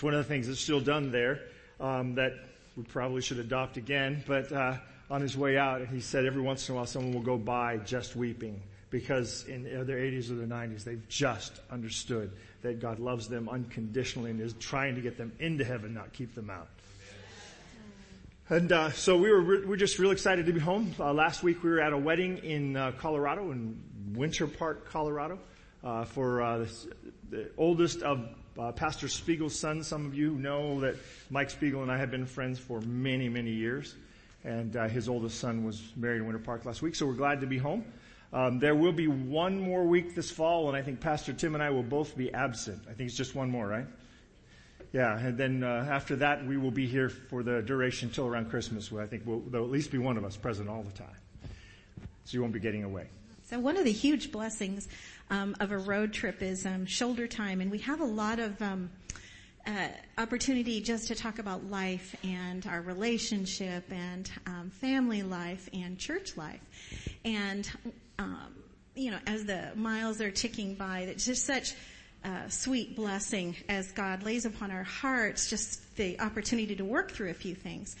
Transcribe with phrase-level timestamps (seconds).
[0.00, 1.42] It's one of the things that's still done there
[1.78, 2.32] um, that
[2.74, 4.24] we probably should adopt again.
[4.26, 4.78] But uh,
[5.10, 7.76] on his way out, he said every once in a while someone will go by
[7.76, 12.32] just weeping because in their 80s or their 90s they've just understood
[12.62, 16.34] that God loves them unconditionally and is trying to get them into heaven, not keep
[16.34, 16.68] them out.
[18.48, 20.94] And uh, so we were re- we're just real excited to be home.
[20.98, 23.78] Uh, last week we were at a wedding in uh, Colorado, in
[24.14, 25.38] Winter Park, Colorado,
[25.84, 26.66] uh, for uh,
[27.28, 28.26] the oldest of
[28.58, 29.82] uh, Pastor Spiegel's son.
[29.82, 30.96] Some of you know that
[31.30, 33.94] Mike Spiegel and I have been friends for many, many years,
[34.44, 36.94] and his oldest son was married in Winter Park last week.
[36.94, 37.84] So we're glad to be home.
[38.32, 41.62] Um, there will be one more week this fall, and I think Pastor Tim and
[41.62, 42.82] I will both be absent.
[42.88, 43.86] I think it's just one more, right?
[44.92, 48.50] Yeah, and then uh, after that, we will be here for the duration until around
[48.50, 48.90] Christmas.
[48.90, 51.16] Where I think we'll, there'll at least be one of us present all the time,
[52.24, 53.06] so you won't be getting away.
[53.44, 54.86] So one of the huge blessings
[55.30, 58.60] um, of a road trip is um, shoulder time, and we have a lot of
[58.60, 58.90] um,
[59.66, 59.88] uh,
[60.18, 66.36] opportunity just to talk about life and our relationship and um, family life and church
[66.36, 66.60] life,
[67.24, 67.70] and
[68.18, 68.54] um,
[68.94, 71.74] you know, as the miles are ticking by, it's just such
[72.24, 77.30] uh, sweet blessing as God lays upon our hearts just the opportunity to work through
[77.30, 77.96] a few things.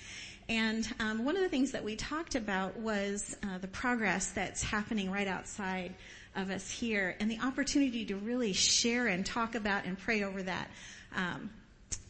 [0.50, 4.64] And um, one of the things that we talked about was uh, the progress that's
[4.64, 5.94] happening right outside
[6.34, 10.42] of us here, and the opportunity to really share and talk about and pray over
[10.42, 10.68] that.
[11.14, 11.50] Um,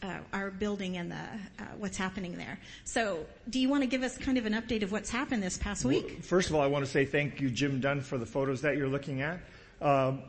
[0.02, 2.58] uh, our building and the uh, what's happening there.
[2.84, 5.58] So, do you want to give us kind of an update of what's happened this
[5.58, 6.04] past week?
[6.06, 8.62] Well, first of all, I want to say thank you, Jim Dunn, for the photos
[8.62, 9.40] that you're looking at.
[9.80, 10.22] Um,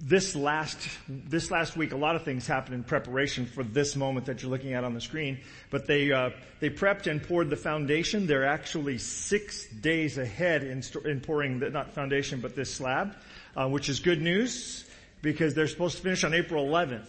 [0.00, 4.26] this last this last week, a lot of things happened in preparation for this moment
[4.26, 5.40] that you're looking at on the screen.
[5.70, 8.26] But they uh, they prepped and poured the foundation.
[8.26, 13.16] They're actually six days ahead in, in pouring the, not foundation but this slab,
[13.56, 14.84] uh, which is good news
[15.20, 17.08] because they're supposed to finish on April 11th.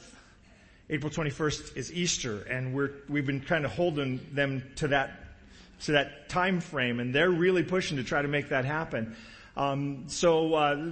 [0.89, 5.11] April 21st is Easter, and we're we've been kind of holding them to that
[5.81, 9.15] to that time frame, and they're really pushing to try to make that happen.
[9.55, 10.91] Um, so uh,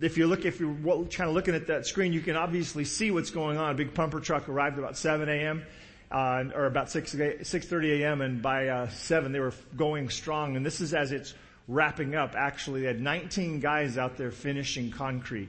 [0.00, 3.10] if you look, if you're kind of looking at that screen, you can obviously see
[3.10, 3.70] what's going on.
[3.70, 5.64] A big pumper truck arrived about 7 a.m.
[6.10, 8.20] Uh, or about 6, 6.30 a.m.
[8.20, 10.56] and by uh, 7 they were going strong.
[10.56, 11.34] And this is as it's
[11.66, 12.34] wrapping up.
[12.36, 15.48] Actually, they had 19 guys out there finishing concrete.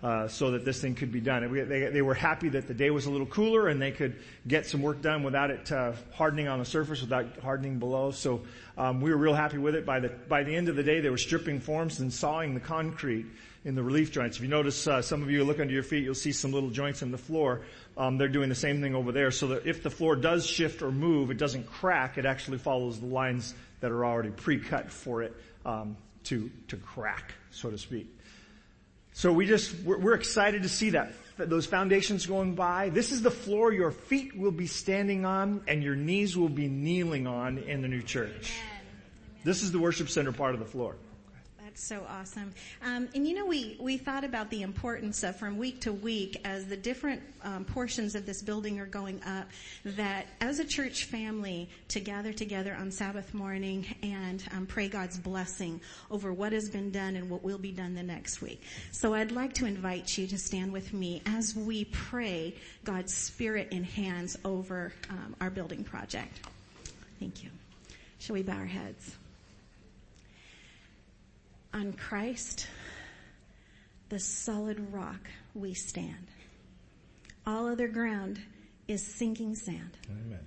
[0.00, 1.52] Uh, so that this thing could be done.
[1.52, 4.14] They, they, were happy that the day was a little cooler and they could
[4.46, 8.12] get some work done without it uh, hardening on the surface, without hardening below.
[8.12, 8.42] So
[8.76, 9.84] um, we were real happy with it.
[9.84, 12.60] By the by the end of the day, they were stripping forms and sawing the
[12.60, 13.26] concrete
[13.64, 14.36] in the relief joints.
[14.36, 16.70] If you notice, uh, some of you look under your feet, you'll see some little
[16.70, 17.62] joints in the floor.
[17.96, 20.82] Um, they're doing the same thing over there, so that if the floor does shift
[20.82, 22.18] or move, it doesn't crack.
[22.18, 25.34] It actually follows the lines that are already pre-cut for it
[25.66, 28.06] um, to to crack, so to speak.
[29.12, 32.88] So we just we're, we're excited to see that those foundations going by.
[32.90, 36.68] This is the floor your feet will be standing on and your knees will be
[36.68, 38.52] kneeling on in the new church.
[39.44, 40.96] This is the worship center part of the floor
[41.76, 42.52] so awesome.
[42.82, 46.40] Um, and you know, we, we thought about the importance of from week to week
[46.44, 49.48] as the different um, portions of this building are going up,
[49.84, 55.18] that as a church family to gather together on Sabbath morning and um, pray God's
[55.18, 55.80] blessing
[56.10, 58.62] over what has been done and what will be done the next week.
[58.92, 62.54] So I'd like to invite you to stand with me as we pray
[62.84, 66.40] God's Spirit in hands over um, our building project.
[67.18, 67.50] Thank you.
[68.18, 69.16] Shall we bow our heads?
[71.78, 72.66] On Christ,
[74.08, 76.26] the solid rock, we stand.
[77.46, 78.40] All other ground
[78.88, 79.96] is sinking sand.
[80.10, 80.40] Amen.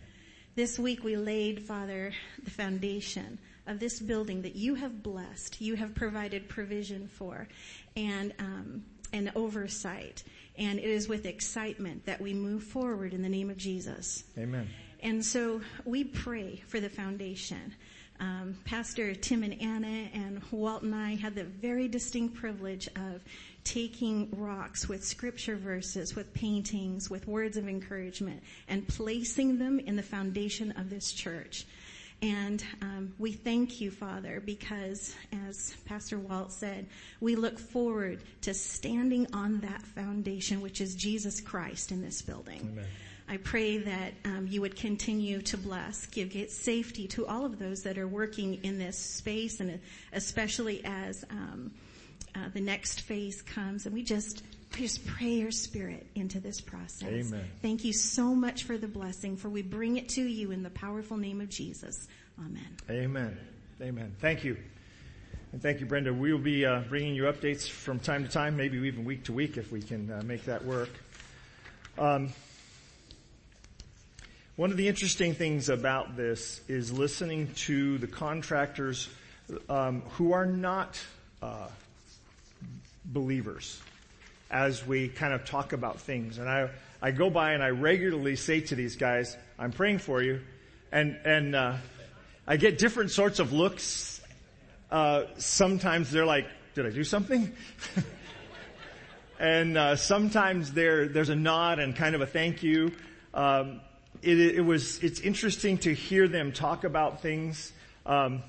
[0.55, 2.11] This week we laid, Father,
[2.43, 7.47] the foundation of this building that you have blessed, you have provided provision for,
[7.95, 8.83] and um,
[9.13, 10.25] and oversight.
[10.57, 14.25] And it is with excitement that we move forward in the name of Jesus.
[14.37, 14.67] Amen.
[15.01, 17.73] And so we pray for the foundation
[18.21, 23.23] um, Pastor Tim and Anna and Walt and I had the very distinct privilege of
[23.63, 29.95] taking rocks with scripture verses, with paintings, with words of encouragement, and placing them in
[29.95, 31.65] the foundation of this church.
[32.21, 35.15] And um, we thank you, Father, because
[35.47, 36.85] as Pastor Walt said,
[37.19, 42.59] we look forward to standing on that foundation, which is Jesus Christ in this building.
[42.73, 42.85] Amen.
[43.31, 47.81] I pray that um, you would continue to bless, give safety to all of those
[47.83, 49.79] that are working in this space, and
[50.11, 51.71] especially as um,
[52.35, 53.85] uh, the next phase comes.
[53.85, 54.43] And we just
[54.73, 57.07] just pray your spirit into this process.
[57.07, 57.45] Amen.
[57.61, 60.69] Thank you so much for the blessing, for we bring it to you in the
[60.69, 62.09] powerful name of Jesus.
[62.37, 62.67] Amen.
[62.89, 63.37] Amen.
[63.81, 64.13] Amen.
[64.19, 64.57] Thank you.
[65.53, 66.13] And thank you, Brenda.
[66.13, 69.33] We will be uh, bringing you updates from time to time, maybe even week to
[69.33, 70.89] week if we can uh, make that work.
[71.97, 72.33] Um,
[74.61, 79.09] one of the interesting things about this is listening to the contractors
[79.67, 80.99] um, who are not
[81.41, 81.67] uh,
[83.03, 83.81] believers
[84.51, 86.37] as we kind of talk about things.
[86.37, 86.69] And I,
[87.01, 90.41] I go by and I regularly say to these guys, I'm praying for you.
[90.91, 91.77] And, and, uh,
[92.45, 94.21] I get different sorts of looks.
[94.91, 97.51] Uh, sometimes they're like, did I do something?
[99.39, 102.91] and, uh, sometimes there, there's a nod and kind of a thank you.
[103.33, 103.81] Um,
[104.21, 107.71] it, it, was, it's interesting to hear them talk about things.
[108.05, 108.43] Um,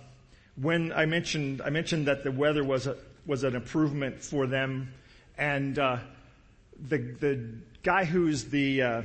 [0.56, 2.96] when I mentioned, I mentioned that the weather was a,
[3.26, 4.92] was an improvement for them
[5.38, 5.98] and uh,
[6.88, 7.48] the the
[7.82, 9.02] guy who's the uh,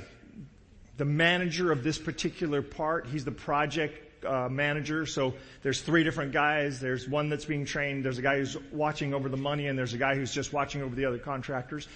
[0.97, 5.05] the manager of this particular part, he's the project uh, manager.
[5.05, 6.79] So there's three different guys.
[6.79, 8.03] There's one that's being trained.
[8.03, 10.81] There's a guy who's watching over the money, and there's a guy who's just watching
[10.81, 11.87] over the other contractors.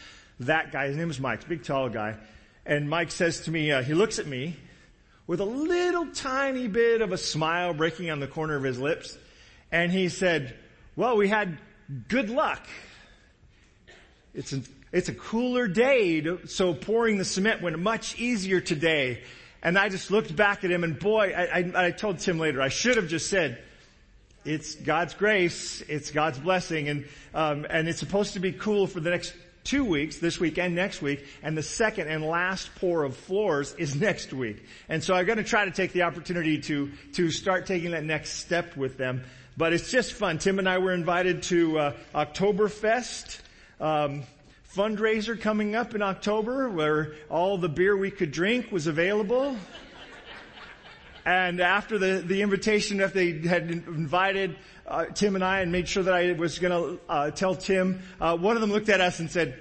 [0.42, 2.16] That guy, his name is Mike, big tall guy,
[2.66, 4.56] and Mike says to me, uh, he looks at me
[5.28, 9.18] with a little tiny bit of a smile breaking on the corner of his lips,
[9.72, 10.56] and he said,
[10.96, 11.58] "Well, we had
[12.08, 12.66] good luck."
[14.34, 19.22] It's, an, it's a cooler day, to, so pouring the cement went much easier today.
[19.62, 22.62] And I just looked back at him and boy, I, I, I told Tim later,
[22.62, 23.62] I should have just said,
[24.44, 29.00] it's God's grace, it's God's blessing, and, um, and it's supposed to be cool for
[29.00, 33.04] the next two weeks, this week and next week, and the second and last pour
[33.04, 34.64] of floors is next week.
[34.90, 38.04] And so I'm going to try to take the opportunity to, to start taking that
[38.04, 39.24] next step with them.
[39.58, 40.38] But it's just fun.
[40.38, 43.42] Tim and I were invited to uh, Oktoberfest
[43.80, 44.24] um,
[44.74, 49.58] fundraiser coming up in October where all the beer we could drink was available.
[51.26, 54.56] And after the, the invitation that they had invited
[54.88, 58.02] uh, Tim and I and made sure that I was going to uh, tell Tim,
[58.20, 59.60] uh, one of them looked at us and said,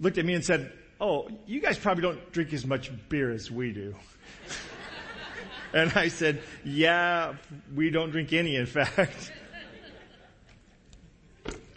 [0.00, 3.50] looked at me and said, "Oh, you guys probably don't drink as much beer as
[3.50, 3.94] we do."
[5.72, 7.34] and I said, "Yeah,
[7.74, 9.32] we don't drink any, in fact."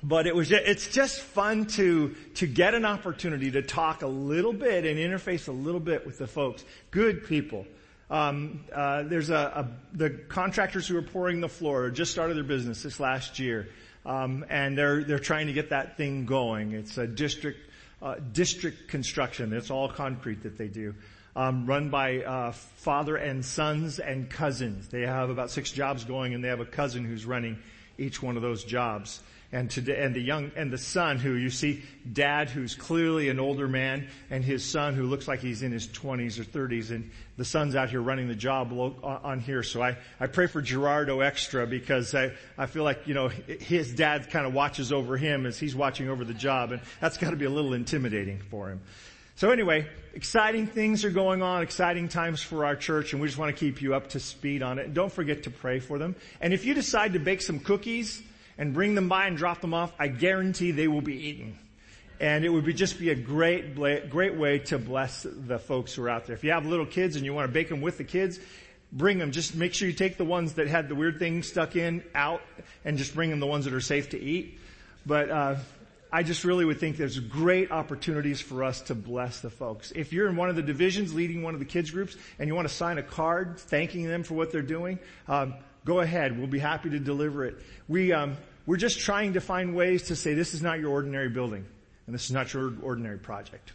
[0.03, 4.53] but it was it's just fun to to get an opportunity to talk a little
[4.53, 7.67] bit and interface a little bit with the folks good people
[8.11, 9.67] um, uh, there's a, a,
[9.97, 13.69] the contractors who are pouring the floor just started their business this last year.
[14.05, 16.73] Um, and they're they're trying to get that thing going.
[16.73, 17.59] It's a district
[18.01, 19.53] uh, district construction.
[19.53, 20.93] It's all concrete that they do.
[21.35, 24.89] Um, run by uh, father and sons and cousins.
[24.89, 27.57] They have about six jobs going and they have a cousin who's running
[27.97, 29.21] each one of those jobs
[29.51, 33.39] and today, and the young, and the son who you see dad who's clearly an
[33.39, 37.11] older man and his son who looks like he's in his 20s or 30s and
[37.37, 38.71] the son's out here running the job
[39.03, 39.63] on here.
[39.63, 43.93] So I, I pray for Gerardo extra because I, I feel like, you know, his
[43.93, 47.31] dad kind of watches over him as he's watching over the job and that's got
[47.31, 48.81] to be a little intimidating for him.
[49.35, 53.39] So anyway, exciting things are going on, exciting times for our church, and we just
[53.39, 54.85] want to keep you up to speed on it.
[54.85, 56.15] And don't forget to pray for them.
[56.41, 58.21] And if you decide to bake some cookies,
[58.61, 61.57] and bring them by and drop them off, I guarantee they will be eaten.
[62.19, 66.03] And it would be just be a great, great way to bless the folks who
[66.03, 66.35] are out there.
[66.35, 68.39] If you have little kids and you want to bake them with the kids,
[68.91, 69.31] bring them.
[69.31, 72.43] Just make sure you take the ones that had the weird thing stuck in out
[72.85, 74.59] and just bring them the ones that are safe to eat.
[75.07, 75.55] But, uh,
[76.13, 79.91] I just really would think there's great opportunities for us to bless the folks.
[79.95, 82.53] If you're in one of the divisions leading one of the kids groups and you
[82.53, 86.37] want to sign a card thanking them for what they're doing, um, go ahead.
[86.37, 87.57] We'll be happy to deliver it.
[87.87, 91.29] We, um, we're just trying to find ways to say this is not your ordinary
[91.29, 91.65] building
[92.05, 93.71] and this is not your ordinary project.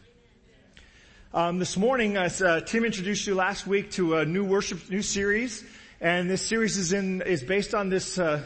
[1.34, 5.02] Um, this morning, as uh, Tim introduced you last week to a new worship, new
[5.02, 5.64] series,
[6.00, 8.42] and this series is in is based on this uh,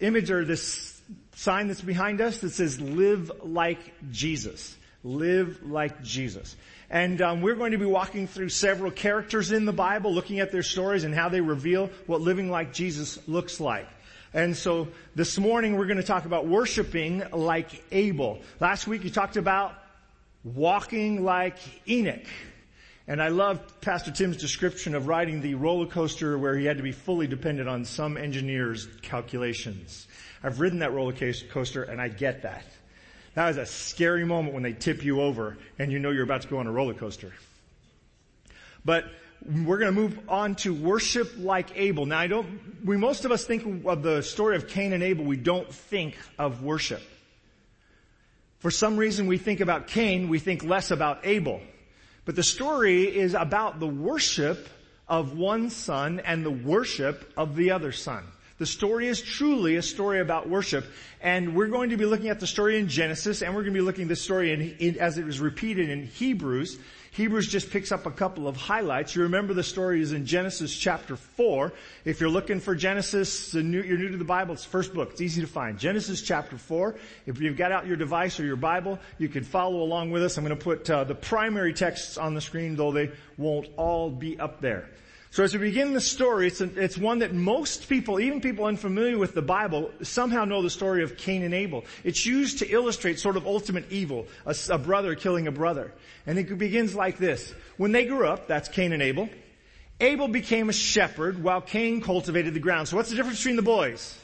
[0.00, 1.00] image or this
[1.34, 3.78] sign that's behind us that says "Live like
[4.10, 6.56] Jesus." Live like Jesus.
[6.90, 10.50] And um, we're going to be walking through several characters in the Bible, looking at
[10.50, 13.86] their stories and how they reveal what living like Jesus looks like.
[14.34, 18.42] And so this morning we're going to talk about worshiping like Abel.
[18.60, 19.74] Last week you talked about
[20.44, 21.56] walking like
[21.88, 22.26] Enoch.
[23.06, 26.82] And I love Pastor Tim's description of riding the roller coaster where he had to
[26.82, 30.06] be fully dependent on some engineer's calculations.
[30.42, 31.14] I've ridden that roller
[31.50, 32.64] coaster and I get that.
[33.34, 36.42] That is a scary moment when they tip you over and you know you're about
[36.42, 37.32] to go on a roller coaster.
[38.88, 39.04] But
[39.44, 42.06] we're going to move on to worship like Abel.
[42.06, 45.26] Now I don't, we, most of us think of the story of Cain and Abel,
[45.26, 47.02] we don't think of worship.
[48.60, 51.60] For some reason we think about Cain, we think less about Abel.
[52.24, 54.66] But the story is about the worship
[55.06, 58.24] of one son and the worship of the other son.
[58.56, 60.86] The story is truly a story about worship.
[61.20, 63.80] And we're going to be looking at the story in Genesis and we're going to
[63.80, 66.78] be looking at the story in, in, as it was repeated in Hebrews.
[67.12, 69.14] Hebrews just picks up a couple of highlights.
[69.14, 71.72] You remember the story is in Genesis chapter 4.
[72.04, 75.10] If you're looking for Genesis, you're new to the Bible, it's the first book.
[75.12, 75.78] It's easy to find.
[75.78, 76.96] Genesis chapter 4.
[77.26, 80.36] If you've got out your device or your Bible, you can follow along with us.
[80.36, 84.10] I'm going to put uh, the primary texts on the screen, though they won't all
[84.10, 84.88] be up there.
[85.38, 88.64] So as we begin the story, it's, a, it's one that most people, even people
[88.64, 91.84] unfamiliar with the Bible, somehow know the story of Cain and Abel.
[92.02, 95.92] It's used to illustrate sort of ultimate evil, a, a brother killing a brother.
[96.26, 97.54] And it begins like this.
[97.76, 99.28] When they grew up, that's Cain and Abel,
[100.00, 102.88] Abel became a shepherd while Cain cultivated the ground.
[102.88, 104.18] So what's the difference between the boys?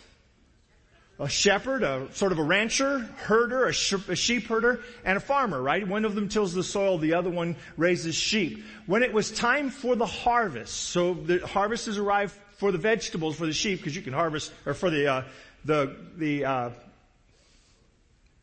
[1.19, 5.21] A shepherd, a sort of a rancher, herder, a, sh- a, sheep herder, and a
[5.21, 5.87] farmer, right?
[5.87, 8.65] One of them tills the soil, the other one raises sheep.
[8.87, 13.37] When it was time for the harvest, so the harvest has arrived for the vegetables,
[13.37, 15.23] for the sheep, because you can harvest, or for the, uh,
[15.65, 16.71] the, the, uh,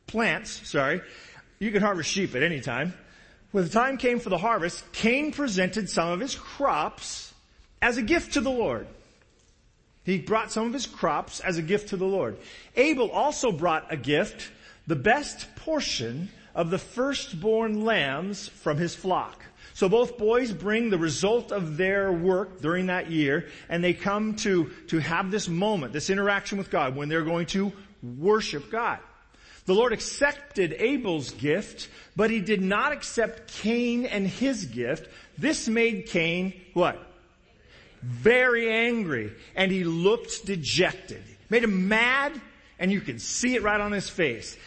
[0.07, 1.01] plants, sorry,
[1.59, 2.93] you can harvest sheep at any time.
[3.51, 7.33] When the time came for the harvest, Cain presented some of his crops
[7.81, 8.87] as a gift to the Lord.
[10.03, 12.37] He brought some of his crops as a gift to the Lord.
[12.75, 14.51] Abel also brought a gift,
[14.87, 19.43] the best portion of the firstborn lambs from his flock.
[19.73, 24.35] So both boys bring the result of their work during that year, and they come
[24.37, 28.99] to, to have this moment, this interaction with God, when they're going to worship God.
[29.65, 35.07] The Lord accepted Abel's gift, but he did not accept Cain and his gift.
[35.37, 36.99] This made Cain, what?
[38.01, 41.23] Very angry, and he looked dejected.
[41.49, 42.39] Made him mad,
[42.79, 44.57] and you can see it right on his face.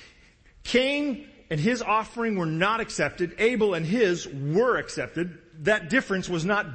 [0.62, 3.34] Cain and his offering were not accepted.
[3.38, 5.38] Abel and his were accepted.
[5.60, 6.66] That difference was not,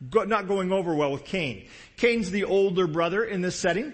[0.00, 1.66] not going over well with Cain.
[1.96, 3.92] Cain's the older brother in this setting.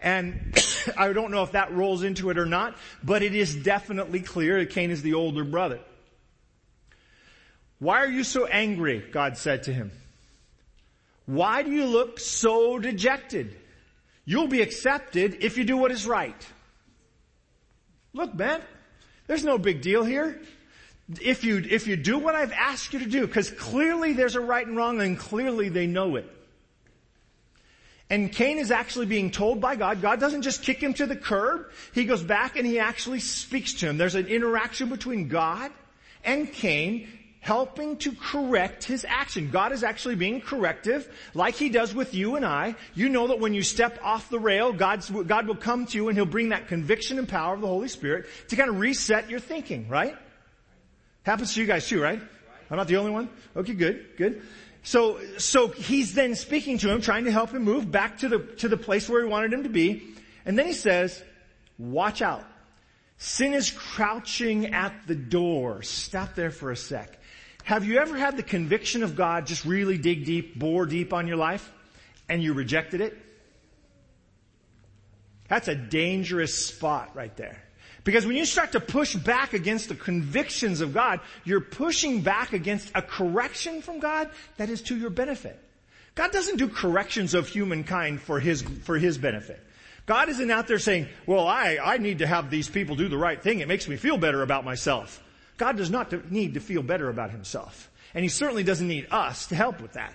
[0.00, 0.56] And
[0.96, 4.58] I don't know if that rolls into it or not, but it is definitely clear
[4.60, 5.80] that Cain is the older brother.
[7.78, 9.04] Why are you so angry?
[9.12, 9.90] God said to him.
[11.26, 13.56] Why do you look so dejected?
[14.24, 16.36] You'll be accepted if you do what is right.
[18.12, 18.62] Look, man,
[19.26, 20.40] there's no big deal here.
[21.20, 24.40] If you, if you do what I've asked you to do, because clearly there's a
[24.40, 26.30] right and wrong and clearly they know it.
[28.10, 31.16] And Cain is actually being told by God, God doesn't just kick him to the
[31.16, 31.70] curb.
[31.94, 33.96] He goes back and he actually speaks to him.
[33.96, 35.72] There's an interaction between God
[36.22, 37.08] and Cain
[37.44, 39.50] helping to correct his action.
[39.50, 42.74] God is actually being corrective, like he does with you and I.
[42.94, 46.08] You know that when you step off the rail, God's, God will come to you
[46.08, 49.28] and he'll bring that conviction and power of the Holy Spirit to kind of reset
[49.28, 50.16] your thinking, right?
[51.24, 52.18] Happens to you guys too, right?
[52.70, 53.28] I'm not the only one?
[53.54, 54.40] Okay, good, good.
[54.82, 58.38] So, so he's then speaking to him, trying to help him move back to the,
[58.38, 60.14] to the place where he wanted him to be.
[60.46, 61.22] And then he says,
[61.76, 62.46] watch out.
[63.18, 65.82] Sin is crouching at the door.
[65.82, 67.18] Stop there for a sec.
[67.64, 71.26] Have you ever had the conviction of God just really dig deep, bore deep on
[71.26, 71.72] your life,
[72.28, 73.18] and you rejected it?
[75.48, 77.62] That's a dangerous spot right there.
[78.04, 82.52] Because when you start to push back against the convictions of God, you're pushing back
[82.52, 84.28] against a correction from God
[84.58, 85.58] that is to your benefit.
[86.14, 89.58] God doesn't do corrections of humankind for his, for his benefit.
[90.04, 93.16] God isn't out there saying, well, I, I need to have these people do the
[93.16, 93.60] right thing.
[93.60, 95.23] It makes me feel better about myself.
[95.56, 97.90] God does not need to feel better about himself.
[98.14, 100.14] And he certainly doesn't need us to help with that.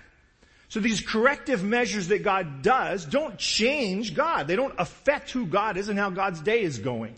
[0.70, 4.48] So these corrective measures that God does don't change God.
[4.48, 7.16] They don't affect who God is and how God's day is going.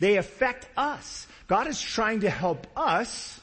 [0.00, 1.28] They affect us.
[1.46, 3.40] God is trying to help us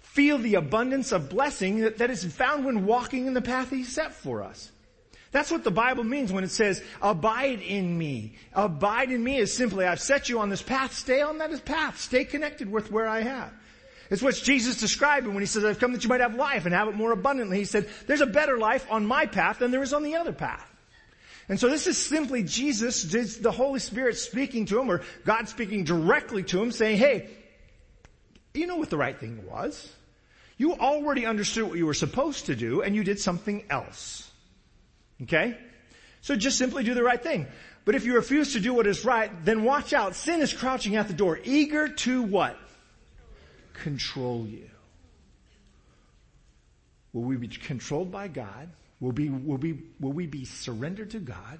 [0.00, 3.84] feel the abundance of blessing that, that is found when walking in the path He
[3.84, 4.72] set for us.
[5.30, 8.36] That's what the Bible means when it says, abide in me.
[8.54, 12.00] Abide in me is simply, I've set you on this path, stay on that path,
[12.00, 13.52] stay connected with where I have.
[14.10, 16.74] It's what Jesus described when he says, I've come that you might have life and
[16.74, 17.58] have it more abundantly.
[17.58, 20.32] He said, there's a better life on my path than there is on the other
[20.32, 20.66] path.
[21.50, 23.02] And so this is simply Jesus,
[23.38, 27.28] the Holy Spirit speaking to him or God speaking directly to him saying, hey,
[28.54, 29.90] you know what the right thing was.
[30.56, 34.27] You already understood what you were supposed to do and you did something else.
[35.22, 35.56] Okay?
[36.20, 37.46] So just simply do the right thing.
[37.84, 40.14] But if you refuse to do what is right, then watch out.
[40.14, 42.58] Sin is crouching at the door, eager to what?
[43.82, 44.68] control you?
[47.12, 48.68] Will we be controlled by God?
[49.00, 51.58] Will, be, will, be, will we be surrendered to God?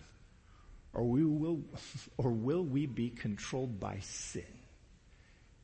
[0.93, 1.61] Or, we will,
[2.17, 4.45] or will we be controlled by sin?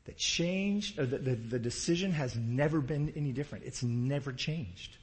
[0.05, 3.65] The change, the, the, the decision has never been any different.
[3.65, 4.97] It's never changed.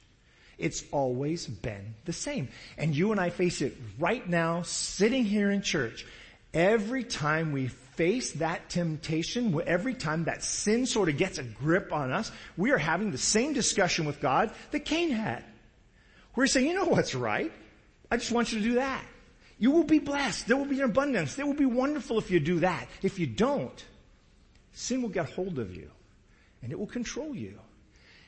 [0.63, 2.47] It's always been the same.
[2.77, 6.05] And you and I face it right now, sitting here in church.
[6.53, 11.91] Every time we face that temptation, every time that sin sort of gets a grip
[11.91, 15.43] on us, we are having the same discussion with God that Cain had.
[16.33, 17.51] We're saying, you know what's right?
[18.09, 19.03] I just want you to do that.
[19.59, 20.47] You will be blessed.
[20.47, 21.37] There will be an abundance.
[21.37, 22.87] It will be wonderful if you do that.
[23.01, 23.85] If you don't,
[24.71, 25.91] sin will get hold of you
[26.61, 27.59] and it will control you.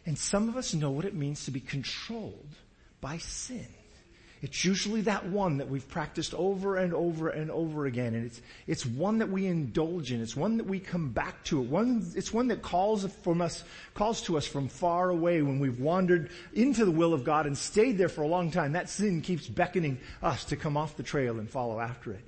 [0.06, 2.56] And some of us know what it means to be controlled
[3.02, 3.68] by sin.
[4.42, 8.14] It's usually that one that we've practiced over and over and over again.
[8.14, 10.22] And it's, it's one that we indulge in.
[10.22, 11.60] It's one that we come back to.
[11.60, 13.64] One, it's one that calls from us,
[13.96, 17.58] calls to us from far away when we've wandered into the will of God and
[17.58, 18.74] stayed there for a long time.
[18.74, 22.24] That sin keeps beckoning us to come off the trail and follow after it.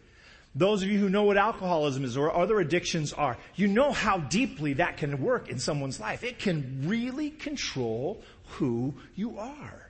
[0.58, 4.18] Those of you who know what alcoholism is or other addictions are, you know how
[4.18, 6.24] deeply that can work in someone's life.
[6.24, 8.24] It can really control
[8.54, 9.90] who you are.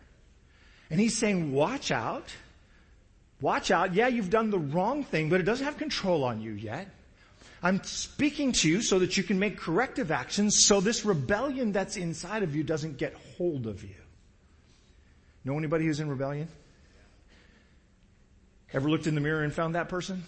[0.89, 2.33] And he's saying, watch out.
[3.39, 3.93] Watch out.
[3.93, 6.89] Yeah, you've done the wrong thing, but it doesn't have control on you yet.
[7.63, 11.95] I'm speaking to you so that you can make corrective actions so this rebellion that's
[11.95, 13.95] inside of you doesn't get hold of you.
[15.45, 16.49] Know anybody who's in rebellion?
[18.73, 20.23] Ever looked in the mirror and found that person?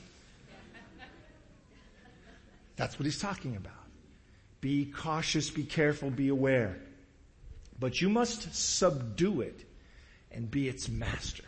[2.79, 3.73] That's what he's talking about.
[4.61, 6.77] Be cautious, be careful, be aware.
[7.77, 9.65] But you must subdue it
[10.31, 11.43] and be its master.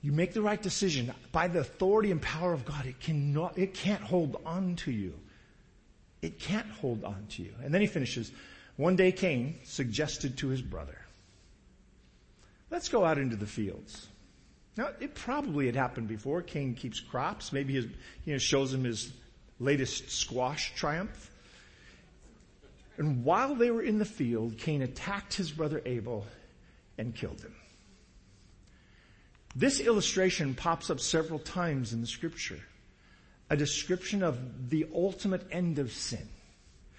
[0.00, 2.86] You make the right decision by the authority and power of God.
[2.86, 5.12] It cannot, it can't hold on to you.
[6.22, 7.52] It can't hold on to you.
[7.62, 8.32] And then he finishes,
[8.76, 10.98] one day Cain suggested to his brother,
[12.70, 14.08] let's go out into the fields.
[14.78, 16.40] Now, it probably had happened before.
[16.40, 17.52] Cain keeps crops.
[17.52, 17.84] Maybe his,
[18.24, 19.12] you know, shows him his
[19.60, 21.30] latest squash triumph.
[22.96, 26.26] And while they were in the field, Cain attacked his brother Abel
[26.96, 27.54] and killed him.
[29.54, 32.60] This illustration pops up several times in the scripture.
[33.50, 36.28] A description of the ultimate end of sin.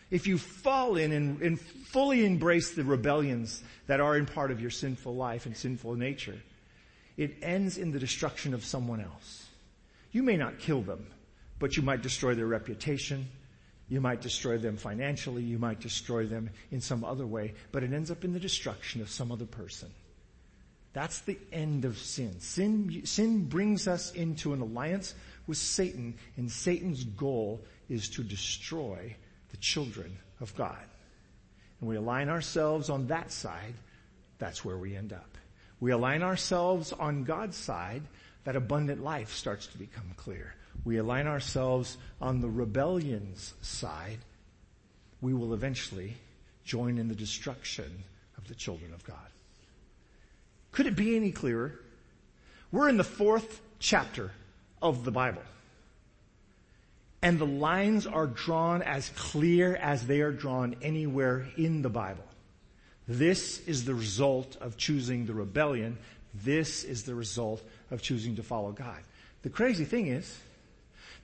[0.09, 4.59] If you fall in and, and, fully embrace the rebellions that are in part of
[4.59, 6.39] your sinful life and sinful nature,
[7.15, 9.45] it ends in the destruction of someone else.
[10.11, 11.05] You may not kill them,
[11.59, 13.27] but you might destroy their reputation.
[13.89, 15.43] You might destroy them financially.
[15.43, 19.01] You might destroy them in some other way, but it ends up in the destruction
[19.01, 19.89] of some other person.
[20.93, 22.39] That's the end of sin.
[22.39, 25.13] Sin, sin brings us into an alliance
[25.45, 29.15] with Satan, and Satan's goal is to destroy
[29.51, 30.83] the children of God.
[31.79, 33.75] And we align ourselves on that side,
[34.37, 35.37] that's where we end up.
[35.79, 38.03] We align ourselves on God's side,
[38.43, 40.55] that abundant life starts to become clear.
[40.83, 44.19] We align ourselves on the rebellion's side,
[45.21, 46.15] we will eventually
[46.63, 48.03] join in the destruction
[48.37, 49.17] of the children of God.
[50.71, 51.79] Could it be any clearer?
[52.71, 54.31] We're in the fourth chapter
[54.81, 55.41] of the Bible.
[57.21, 62.23] And the lines are drawn as clear as they are drawn anywhere in the Bible.
[63.07, 65.97] This is the result of choosing the rebellion.
[66.33, 67.61] This is the result
[67.91, 68.99] of choosing to follow God.
[69.41, 70.37] The crazy thing is,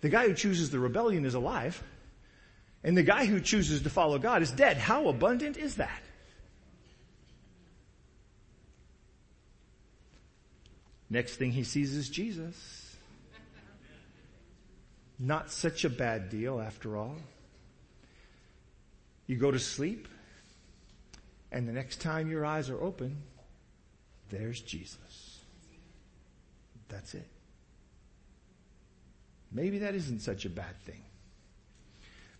[0.05, 1.81] the guy who chooses the rebellion is alive,
[2.83, 4.77] and the guy who chooses to follow God is dead.
[4.77, 6.03] How abundant is that?
[11.09, 12.95] Next thing he sees is Jesus.
[15.17, 17.15] Not such a bad deal after all.
[19.25, 20.07] You go to sleep,
[21.51, 23.23] and the next time your eyes are open,
[24.29, 25.39] there's Jesus.
[26.89, 27.27] That's it.
[29.55, 31.01] Maybe that isn't such a bad thing.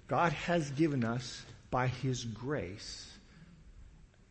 [0.08, 3.10] God has given us, by His grace,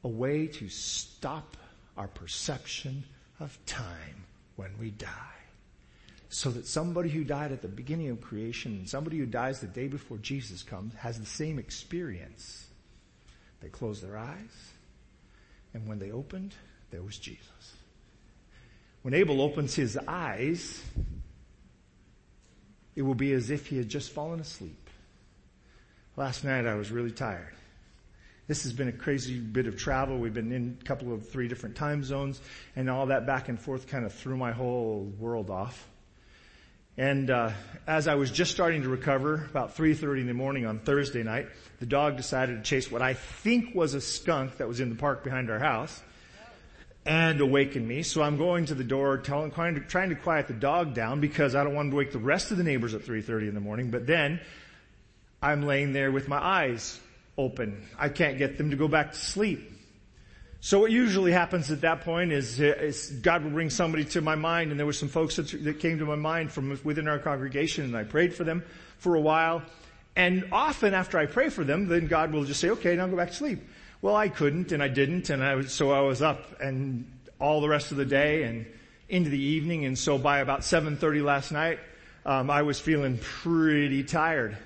[0.04, 1.56] a way to stop
[1.96, 3.02] our perception
[3.40, 5.08] of time when we die.
[6.28, 9.66] So that somebody who died at the beginning of creation and somebody who dies the
[9.66, 12.66] day before Jesus comes has the same experience.
[13.60, 14.72] They closed their eyes,
[15.72, 16.54] and when they opened,
[16.90, 17.72] there was Jesus.
[19.02, 20.82] When Abel opens his eyes,
[22.96, 24.88] it will be as if he had just fallen asleep.
[26.16, 27.54] Last night I was really tired.
[28.46, 30.18] This has been a crazy bit of travel.
[30.18, 32.40] We've been in a couple of three different time zones
[32.76, 35.88] and all that back and forth kind of threw my whole world off.
[36.96, 37.50] And uh,
[37.86, 41.48] as I was just starting to recover, about 3.30 in the morning on Thursday night,
[41.80, 44.94] the dog decided to chase what I think was a skunk that was in the
[44.94, 46.00] park behind our house
[47.06, 48.02] and awaken me.
[48.02, 51.20] So I'm going to the door, telling, trying to, trying to quiet the dog down
[51.20, 53.60] because I don't want to wake the rest of the neighbors at 3.30 in the
[53.60, 53.90] morning.
[53.90, 54.40] But then
[55.42, 56.98] I'm laying there with my eyes
[57.36, 57.86] open.
[57.98, 59.72] I can't get them to go back to sleep.
[60.60, 64.34] So what usually happens at that point is, is, God will bring somebody to my
[64.34, 67.18] mind, and there were some folks that, that came to my mind from within our
[67.18, 68.64] congregation, and I prayed for them
[68.96, 69.62] for a while.
[70.16, 73.16] And often after I pray for them, then God will just say, okay, now go
[73.16, 73.62] back to sleep.
[74.02, 77.60] Well, I couldn't, and I didn't, and I was, so I was up and all
[77.60, 78.66] the rest of the day and
[79.08, 81.78] into the evening, and so by about 7.30 last night,
[82.26, 84.56] um, I was feeling pretty tired.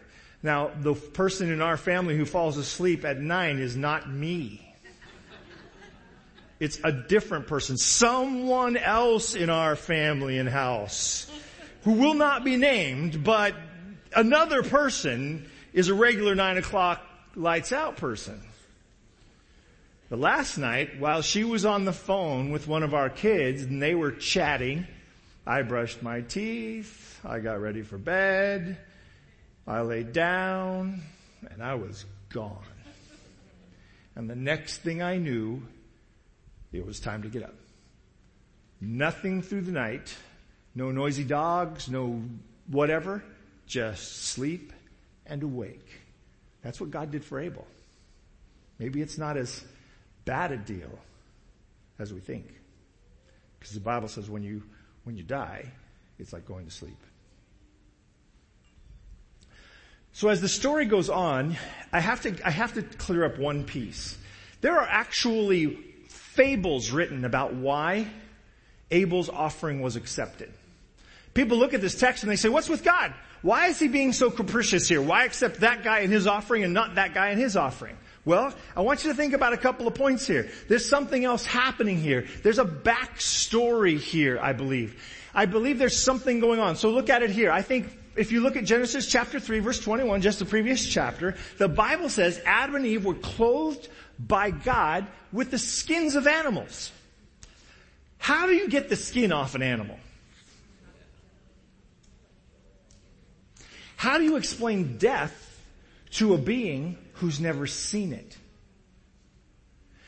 [0.43, 4.65] Now, the person in our family who falls asleep at nine is not me.
[6.61, 7.77] It's a different person.
[7.77, 11.31] Someone else in our family and house
[11.83, 13.55] who will not be named, but
[14.15, 17.05] another person is a regular nine o'clock
[17.37, 18.41] lights out person.
[20.11, 23.83] But last night, while she was on the phone with one of our kids and
[23.83, 24.87] they were chatting,
[25.47, 28.79] I brushed my teeth, I got ready for bed,
[29.67, 31.03] I laid down,
[31.51, 32.65] and I was gone.
[34.17, 35.63] And the next thing I knew,
[36.73, 37.55] it was time to get up.
[38.81, 40.17] Nothing through the night,
[40.75, 42.23] no noisy dogs, no
[42.67, 43.23] whatever,
[43.67, 44.73] just sleep
[45.27, 45.87] and awake.
[46.63, 47.67] That's what God did for Abel.
[48.79, 49.65] Maybe it's not as
[50.29, 50.91] bad a deal
[51.99, 52.45] as we think.
[53.59, 54.63] Because the Bible says when you,
[55.05, 55.65] when you die,
[56.19, 56.99] it's like going to sleep.
[60.13, 61.57] So as the story goes on,
[61.95, 64.19] I have to, I have to clear up one piece.
[64.61, 65.77] There are actually
[66.09, 68.07] fables written about why
[68.91, 70.53] Abel's offering was accepted.
[71.33, 73.15] People look at this text and they say, what's with God?
[73.41, 75.01] Why is he being so capricious here?
[75.01, 77.97] Why accept that guy and his offering and not that guy and his offering?
[78.25, 80.51] Well, I want you to think about a couple of points here.
[80.69, 82.27] There's something else happening here.
[82.43, 85.03] There's a backstory here, I believe.
[85.35, 86.77] I believe there's something going on.
[86.77, 87.51] So look at it here.
[87.51, 91.37] I think if you look at Genesis chapter 3 verse 21, just the previous chapter,
[91.59, 96.91] the Bible says Adam and Eve were clothed by God with the skins of animals.
[98.19, 99.99] How do you get the skin off an animal?
[103.97, 105.48] How do you explain death
[106.13, 108.37] to a being who's never seen it?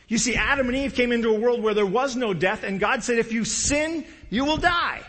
[0.09, 2.81] You see, Adam and Eve came into a world where there was no death and
[2.81, 5.03] God said, if you sin, you will die.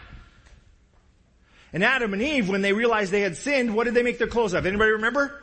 [1.73, 4.27] And Adam and Eve, when they realized they had sinned, what did they make their
[4.27, 4.65] clothes of?
[4.65, 5.41] Anybody remember?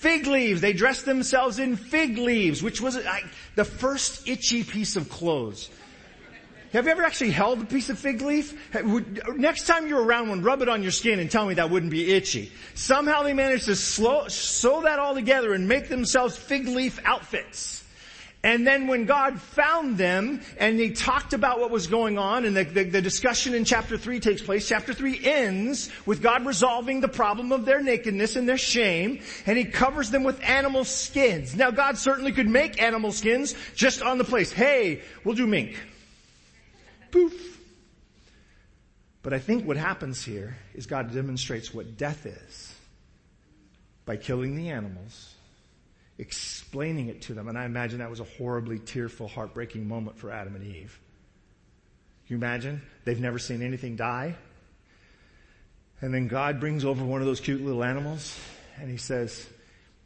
[0.00, 0.62] fig leaves.
[0.62, 5.68] They dressed themselves in fig leaves, which was like, the first itchy piece of clothes.
[6.72, 8.54] Have you ever actually held a piece of fig leaf?
[9.34, 11.90] Next time you're around one, rub it on your skin and tell me that wouldn't
[11.90, 12.52] be itchy.
[12.74, 17.82] Somehow they managed to slow, sew that all together and make themselves fig leaf outfits.
[18.42, 22.56] And then when God found them and he talked about what was going on and
[22.56, 27.02] the, the, the, discussion in chapter 3 takes place, chapter 3 ends with God resolving
[27.02, 31.54] the problem of their nakedness and their shame and he covers them with animal skins.
[31.54, 34.52] Now God certainly could make animal skins just on the place.
[34.52, 35.76] Hey, we'll do mink.
[37.10, 37.58] Poof.
[39.22, 42.74] But I think what happens here is God demonstrates what death is
[44.06, 45.34] by killing the animals
[46.20, 47.48] explaining it to them.
[47.48, 51.00] And I imagine that was a horribly tearful, heartbreaking moment for Adam and Eve.
[52.26, 52.82] You imagine?
[53.04, 54.36] They've never seen anything die.
[56.02, 58.38] And then God brings over one of those cute little animals
[58.78, 59.46] and he says,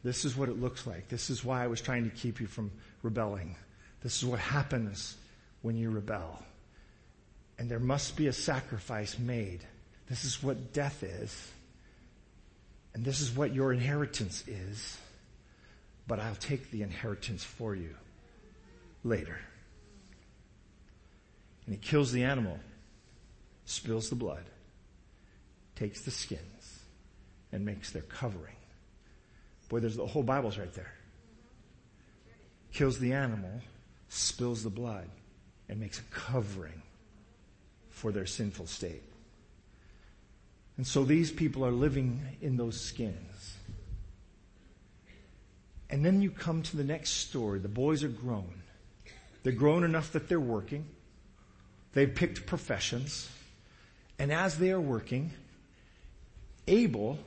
[0.03, 1.09] this is what it looks like.
[1.09, 3.55] This is why I was trying to keep you from rebelling.
[4.01, 5.17] This is what happens
[5.63, 6.41] when you rebel.
[7.57, 9.61] And there must be a sacrifice made.
[10.09, 11.51] This is what death is.
[12.93, 14.97] And this is what your inheritance is
[16.07, 17.95] but I'll take the inheritance for you
[19.03, 19.37] later.
[21.65, 22.59] And he kills the animal,
[23.65, 24.43] spills the blood,
[25.75, 26.79] takes the skins,
[27.51, 28.55] and makes their covering.
[29.67, 30.93] Boy, there's the whole Bible's right there.
[32.71, 33.61] Kills the animal,
[34.09, 35.09] spills the blood,
[35.69, 36.81] and makes a covering
[37.95, 39.01] for their sinful state.
[40.75, 43.55] And so these people are living in those skins.
[45.89, 47.59] And then you come to the next story.
[47.59, 48.61] The boys are grown.
[49.43, 50.85] They're grown enough that they're working.
[51.93, 53.29] They've picked professions.
[54.19, 55.31] And as they are working,
[56.67, 57.17] Abel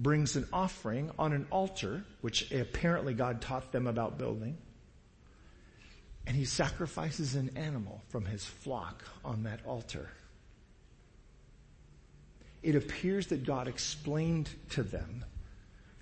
[0.00, 4.56] brings an offering on an altar, which apparently God taught them about building.
[6.26, 10.08] And he sacrifices an animal from his flock on that altar.
[12.62, 15.24] It appears that God explained to them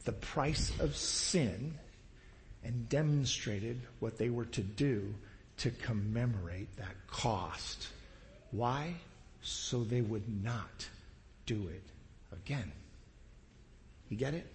[0.04, 1.74] the price of sin
[2.62, 5.14] and demonstrated what they were to do
[5.58, 7.88] to commemorate that cost.
[8.50, 8.94] Why?
[9.42, 10.88] So they would not
[11.46, 11.82] do it
[12.32, 12.70] again.
[14.10, 14.46] You get it?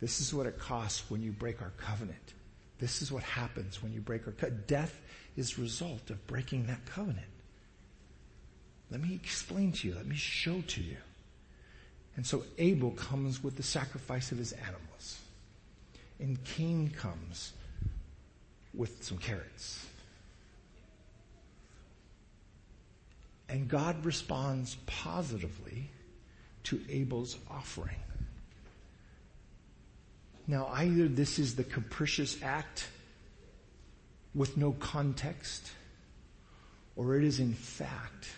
[0.00, 2.34] This is what it costs when you break our covenant.
[2.78, 4.66] This is what happens when you break our covenant.
[4.66, 5.00] Death
[5.36, 7.26] is the result of breaking that covenant.
[8.90, 9.94] Let me explain to you.
[9.94, 10.96] Let me show to you.
[12.16, 15.18] And so Abel comes with the sacrifice of his animals.
[16.18, 17.52] And Cain comes
[18.74, 19.86] with some carrots.
[23.48, 25.90] And God responds positively
[26.64, 27.96] to Abel's offering.
[30.48, 32.88] Now, either this is the capricious act
[34.34, 35.70] with no context,
[36.96, 38.28] or it is in fact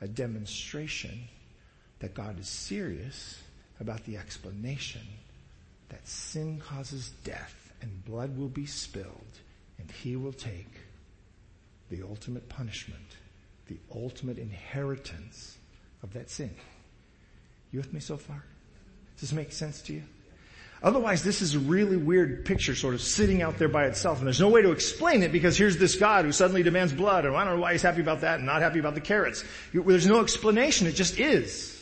[0.00, 1.24] a demonstration
[1.98, 3.42] that God is serious
[3.80, 5.02] about the explanation
[5.88, 9.38] that sin causes death and blood will be spilled
[9.78, 10.72] and he will take
[11.90, 13.16] the ultimate punishment,
[13.66, 15.58] the ultimate inheritance
[16.04, 16.54] of that sin.
[17.72, 18.44] You with me so far?
[19.16, 20.02] Does this make sense to you?
[20.82, 24.26] Otherwise, this is a really weird picture sort of sitting out there by itself, and
[24.26, 27.36] there's no way to explain it because here's this God who suddenly demands blood, and
[27.36, 29.44] I don't know why he's happy about that and not happy about the carrots.
[29.74, 31.76] There's no explanation, it just is.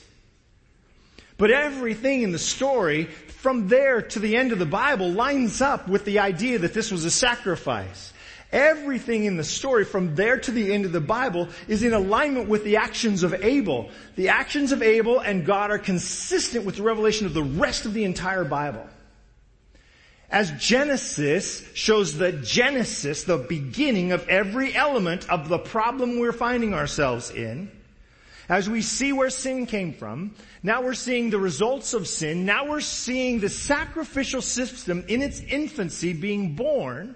[1.36, 5.86] But everything in the story, from there to the end of the Bible, lines up
[5.86, 8.12] with the idea that this was a sacrifice.
[8.50, 12.48] Everything in the story from there to the end of the Bible is in alignment
[12.48, 13.90] with the actions of Abel.
[14.16, 17.92] The actions of Abel and God are consistent with the revelation of the rest of
[17.92, 18.86] the entire Bible.
[20.30, 26.74] As Genesis shows the genesis, the beginning of every element of the problem we're finding
[26.74, 27.70] ourselves in,
[28.48, 32.66] as we see where sin came from, now we're seeing the results of sin, now
[32.66, 37.14] we're seeing the sacrificial system in its infancy being born,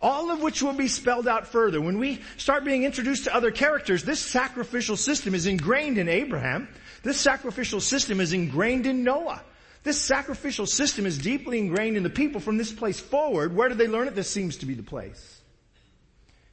[0.00, 1.80] all of which will be spelled out further.
[1.80, 6.68] When we start being introduced to other characters, this sacrificial system is ingrained in Abraham.
[7.02, 9.42] This sacrificial system is ingrained in Noah.
[9.82, 13.54] This sacrificial system is deeply ingrained in the people from this place forward.
[13.54, 14.14] Where did they learn it?
[14.14, 15.40] This seems to be the place.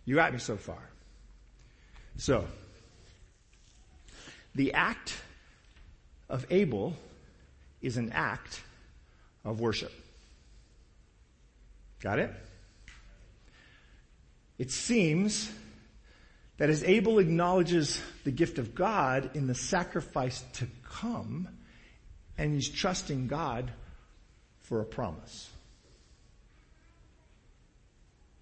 [0.05, 0.81] You got me so far.
[2.17, 2.45] So,
[4.55, 5.15] the act
[6.29, 6.95] of Abel
[7.81, 8.61] is an act
[9.43, 9.91] of worship.
[11.99, 12.31] Got it?
[14.57, 15.51] It seems
[16.57, 21.47] that as Abel acknowledges the gift of God in the sacrifice to come,
[22.37, 23.71] and he's trusting God
[24.61, 25.49] for a promise.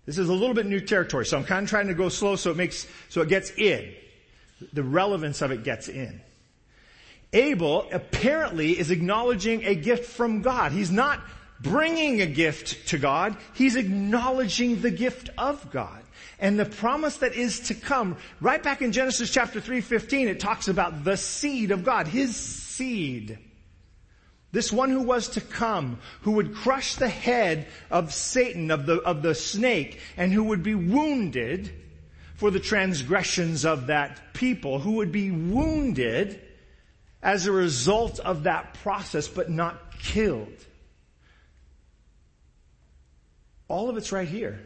[0.05, 2.35] This is a little bit new territory, so I'm kind of trying to go slow
[2.35, 3.93] so it makes, so it gets in.
[4.71, 6.21] The relevance of it gets in.
[7.33, 10.71] Abel apparently is acknowledging a gift from God.
[10.71, 11.19] He's not
[11.59, 13.35] bringing a gift to God.
[13.55, 16.04] He's acknowledging the gift of God.
[16.39, 20.67] And the promise that is to come, right back in Genesis chapter 3:15, it talks
[20.67, 23.37] about the seed of God, his seed.
[24.51, 29.01] This one who was to come, who would crush the head of Satan, of the,
[29.01, 31.73] of the snake, and who would be wounded
[32.35, 36.39] for the transgressions of that people, who would be wounded
[37.21, 40.65] as a result of that process, but not killed.
[43.67, 44.61] All of it's right here.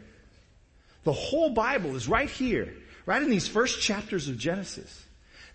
[1.04, 2.74] The whole Bible is right here,
[3.06, 5.04] right in these first chapters of Genesis.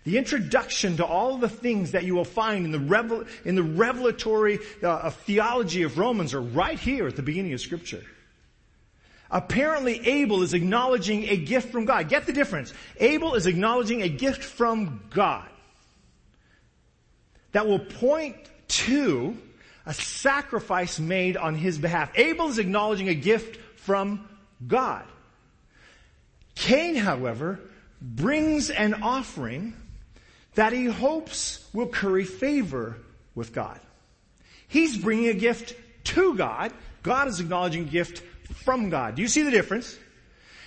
[0.04, 3.62] The introduction to all the things that you will find in the, revel, in the
[3.62, 8.04] revelatory uh, theology of Romans are right here at the beginning of scripture.
[9.30, 12.08] Apparently Abel is acknowledging a gift from God.
[12.08, 12.72] Get the difference.
[12.98, 15.48] Abel is acknowledging a gift from God
[17.50, 18.36] that will point
[18.68, 19.36] to
[19.86, 22.12] a sacrifice made on his behalf.
[22.16, 24.28] Abel is acknowledging a gift from
[24.66, 25.04] God.
[26.56, 27.60] Cain, however,
[28.00, 29.74] brings an offering
[30.54, 32.96] that he hopes will curry favor
[33.34, 33.78] with God.
[34.66, 36.72] He's bringing a gift to God.
[37.02, 38.22] God is acknowledging a gift
[38.64, 39.14] from God.
[39.14, 39.96] Do you see the difference?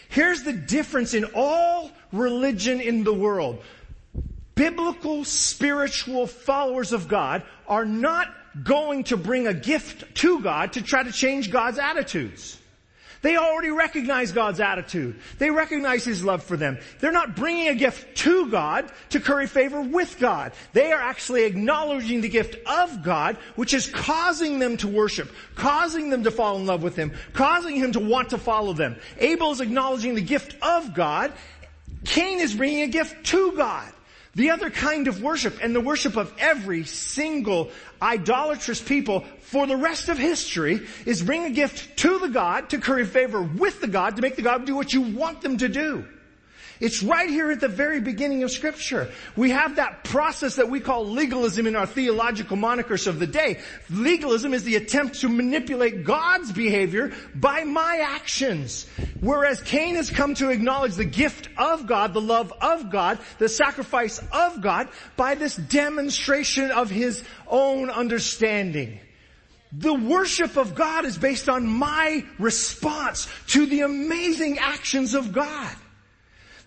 [0.10, 3.62] Here's the difference in all religion in the world.
[4.56, 8.28] Biblical spiritual followers of God are not
[8.63, 12.59] going to bring a gift to God to try to change God's attitudes.
[13.21, 15.19] They already recognize God's attitude.
[15.38, 16.77] They recognize His love for them.
[16.99, 20.53] They're not bringing a gift to God to curry favor with God.
[20.73, 26.10] They are actually acknowledging the gift of God, which is causing them to worship, causing
[26.10, 28.95] them to fall in love with Him, causing Him to want to follow them.
[29.17, 31.34] Abel is acknowledging the gift of God.
[32.05, 33.91] Cain is bringing a gift to God.
[34.39, 37.71] The other kind of worship and the worship of every single
[38.02, 42.78] idolatrous people for the rest of history is bring a gift to the God to
[42.78, 45.67] curry favor with the God to make the God do what you want them to
[45.67, 46.06] do.
[46.79, 49.09] It's right here at the very beginning of scripture.
[49.35, 53.59] We have that process that we call legalism in our theological monikers of the day.
[53.89, 58.87] Legalism is the attempt to manipulate God's behavior by my actions.
[59.19, 63.49] Whereas Cain has come to acknowledge the gift of God, the love of God, the
[63.49, 64.87] sacrifice of God
[65.17, 68.99] by this demonstration of his own understanding.
[69.73, 75.75] The worship of God is based on my response to the amazing actions of God.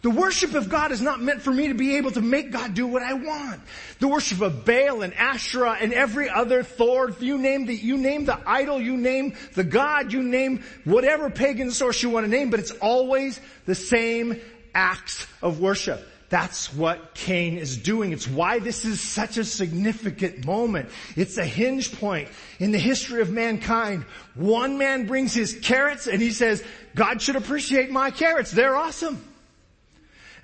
[0.02, 2.74] The worship of God is not meant for me to be able to make God
[2.74, 3.60] do what I want.
[4.00, 8.24] The worship of Baal and Asherah and every other Thor, you name the, you name
[8.24, 12.50] the idol, you name the God, you name whatever pagan source you want to name,
[12.50, 14.40] but it's always the same
[14.74, 16.08] acts of worship.
[16.30, 18.10] That's what Cain is doing.
[18.10, 20.88] It's why this is such a significant moment.
[21.14, 24.04] It's a hinge point in the history of mankind.
[24.34, 26.64] One man brings his carrots and he says,
[26.96, 28.50] God should appreciate my carrots.
[28.50, 29.22] They're awesome.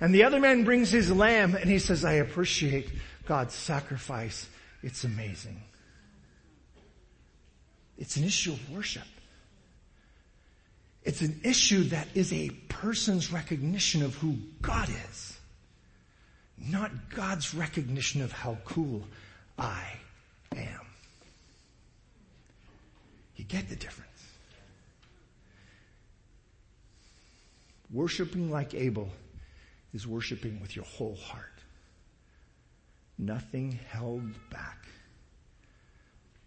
[0.01, 2.89] And the other man brings his lamb and he says, I appreciate
[3.25, 4.47] God's sacrifice.
[4.81, 5.61] It's amazing.
[7.97, 9.03] It's an issue of worship.
[11.03, 15.37] It's an issue that is a person's recognition of who God is,
[16.57, 19.03] not God's recognition of how cool
[19.57, 19.83] I
[20.55, 20.85] am.
[23.35, 24.09] You get the difference.
[27.91, 29.09] Worshipping like Abel
[29.93, 31.45] is worshiping with your whole heart.
[33.17, 34.87] Nothing held back.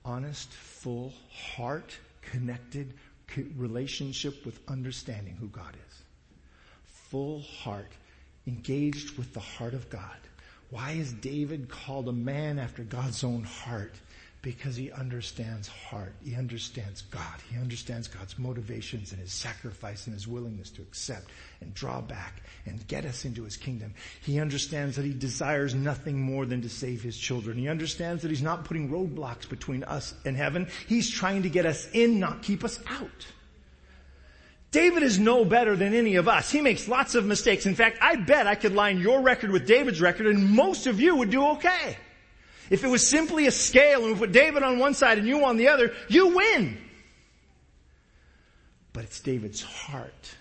[0.04, 2.94] Honest, full heart connected
[3.56, 6.02] relationship with understanding who God is.
[6.84, 7.92] Full heart
[8.46, 10.16] engaged with the heart of God.
[10.70, 13.94] Why is David called a man after God's own heart?
[14.42, 16.12] Because he understands heart.
[16.24, 17.40] He understands God.
[17.48, 22.42] He understands God's motivations and his sacrifice and his willingness to accept and draw back
[22.66, 23.94] and get us into his kingdom.
[24.20, 27.56] He understands that he desires nothing more than to save his children.
[27.56, 30.66] He understands that he's not putting roadblocks between us and heaven.
[30.88, 33.26] He's trying to get us in, not keep us out.
[34.72, 36.50] David is no better than any of us.
[36.50, 37.66] He makes lots of mistakes.
[37.66, 40.98] In fact, I bet I could line your record with David's record and most of
[40.98, 41.96] you would do okay.
[42.72, 45.44] If it was simply a scale and we put David on one side and you
[45.44, 46.78] on the other, you win.
[48.94, 50.34] But it's David's heart,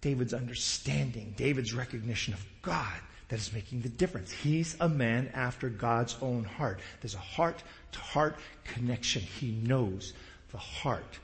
[0.00, 4.32] David's understanding, David's recognition of God that is making the difference.
[4.32, 6.80] He's a man after God's own heart.
[7.00, 9.22] There's a heart to heart connection.
[9.22, 10.14] He knows
[10.50, 11.20] the heart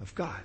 [0.00, 0.40] of God.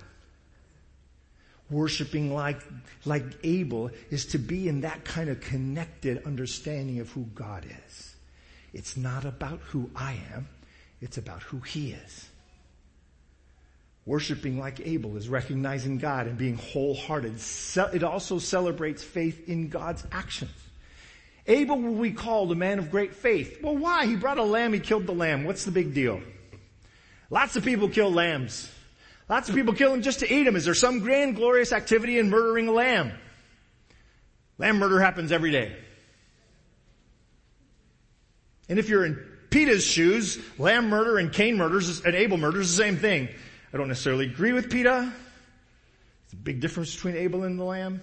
[1.70, 2.60] Worshipping like,
[3.06, 8.07] like Abel is to be in that kind of connected understanding of who God is.
[8.72, 10.48] It's not about who I am,
[11.00, 12.28] it's about who He is.
[14.04, 17.34] Worshipping like Abel is recognizing God and being wholehearted.
[17.92, 20.50] It also celebrates faith in God's actions.
[21.46, 23.62] Abel will be called a man of great faith.
[23.62, 24.06] Well, why?
[24.06, 25.44] He brought a lamb, he killed the lamb.
[25.44, 26.20] What's the big deal?
[27.30, 28.70] Lots of people kill lambs.
[29.28, 30.56] Lots of people kill them just to eat them.
[30.56, 33.12] Is there some grand glorious activity in murdering a lamb?
[34.56, 35.76] Lamb murder happens every day.
[38.68, 39.18] And if you're in
[39.50, 43.28] PETA's shoes, lamb murder and Cain murders and Abel murders is the same thing.
[43.72, 45.00] I don't necessarily agree with Peter.
[45.00, 48.02] There's a big difference between Abel and the lamb.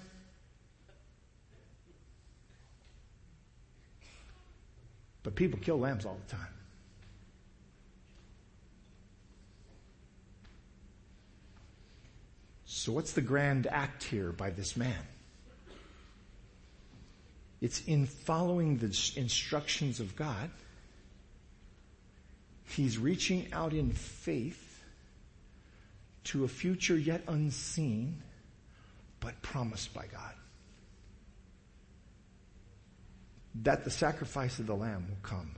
[5.24, 6.48] But people kill lambs all the time.
[12.66, 14.94] So what's the grand act here by this man?
[17.66, 20.52] It's in following the instructions of God.
[22.66, 24.84] He's reaching out in faith
[26.26, 28.22] to a future yet unseen,
[29.20, 30.34] but promised by God.
[33.64, 35.50] That the sacrifice of the Lamb will come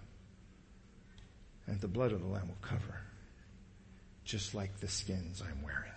[1.66, 3.02] and the blood of the Lamb will cover,
[4.24, 5.92] just like the skins I'm wearing.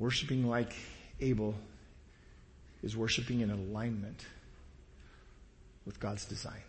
[0.00, 0.74] Worshipping like
[1.20, 1.54] Abel
[2.82, 4.24] is worshiping in alignment
[5.86, 6.62] with God's design.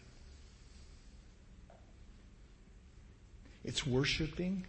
[3.64, 4.66] It's worshiping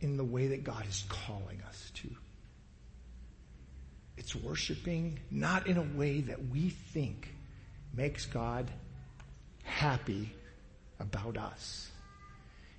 [0.00, 2.08] in the way that God is calling us to.
[4.16, 7.34] It's worshiping not in a way that we think
[7.94, 8.70] makes God
[9.64, 10.32] happy
[11.00, 11.90] about us.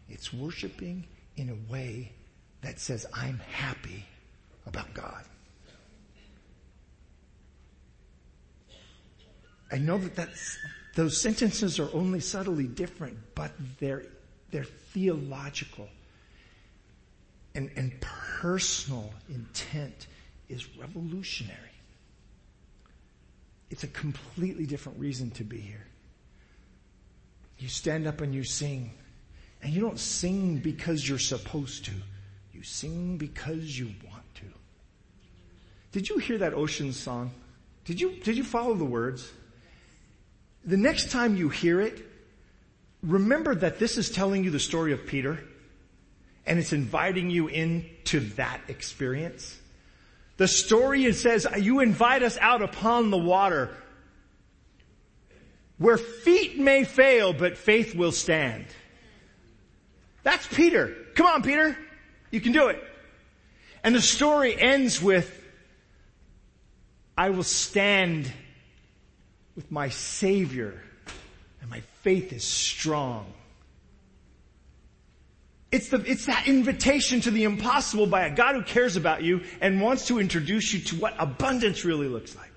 [0.09, 1.05] It's worshiping
[1.35, 2.11] in a way
[2.61, 4.05] that says, I'm happy
[4.65, 5.23] about God.
[9.71, 10.57] I know that that's,
[10.95, 14.05] those sentences are only subtly different, but they're,
[14.51, 15.87] they're theological.
[17.55, 20.07] and, and personal intent
[20.47, 21.57] is revolutionary.
[23.69, 25.85] It's a completely different reason to be here.
[27.59, 28.91] You stand up and you sing.
[29.61, 31.91] And you don't sing because you're supposed to.
[32.53, 34.45] You sing because you want to.
[35.91, 37.31] Did you hear that ocean song?
[37.83, 39.29] Did you, did you follow the words?
[40.65, 42.05] The next time you hear it,
[43.01, 45.39] remember that this is telling you the story of Peter
[46.45, 49.57] and it's inviting you into that experience.
[50.37, 53.75] The story it says, you invite us out upon the water
[55.77, 58.65] where feet may fail, but faith will stand.
[60.23, 60.93] That's Peter.
[61.15, 61.77] Come on, Peter.
[62.31, 62.83] You can do it.
[63.83, 65.41] And the story ends with,
[67.17, 68.31] I will stand
[69.59, 70.81] with my Savior
[71.59, 73.25] and my faith is strong.
[75.69, 79.41] It's the, it's that invitation to the impossible by a God who cares about you
[79.59, 82.49] and wants to introduce you to what abundance really looks like.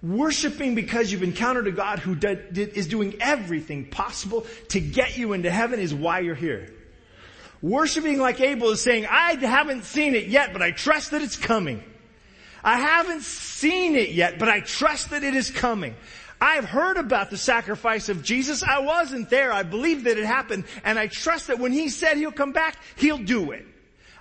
[0.00, 5.18] Worshipping because you've encountered a God who did, did, is doing everything possible to get
[5.18, 6.72] you into heaven is why you're here.
[7.60, 11.34] Worshipping like Abel is saying, I haven't seen it yet, but I trust that it's
[11.34, 11.82] coming.
[12.62, 15.94] I haven't seen it yet, but I trust that it is coming.
[16.40, 18.62] I've heard about the sacrifice of Jesus.
[18.62, 19.52] I wasn't there.
[19.52, 20.64] I believe that it happened.
[20.84, 23.66] And I trust that when He said He'll come back, He'll do it.